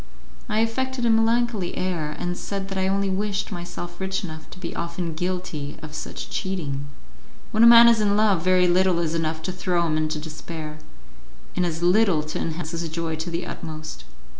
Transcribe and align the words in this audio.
I 0.49 0.61
affected 0.61 1.05
a 1.05 1.11
melancholy 1.11 1.77
air, 1.77 2.15
and 2.17 2.35
said 2.35 2.69
that 2.69 2.77
I 2.79 2.87
only 2.87 3.07
wished 3.07 3.51
myself 3.51 4.01
rich 4.01 4.23
enough 4.23 4.49
to 4.49 4.57
be 4.57 4.75
often 4.75 5.13
guilty 5.13 5.77
of 5.83 5.93
such 5.93 6.31
cheating. 6.31 6.87
When 7.51 7.61
a 7.61 7.67
man 7.67 7.87
is 7.87 8.01
in 8.01 8.17
love 8.17 8.41
very 8.41 8.67
little 8.67 8.97
is 8.97 9.13
enough 9.13 9.43
to 9.43 9.51
throw 9.51 9.85
him 9.85 9.97
into 9.97 10.17
despair, 10.17 10.79
and 11.55 11.67
as 11.67 11.83
little 11.83 12.23
to 12.23 12.39
enhance 12.39 12.71
his 12.71 12.89
joy 12.89 13.15
to 13.17 13.29
the 13.29 13.45
utmost. 13.45 14.05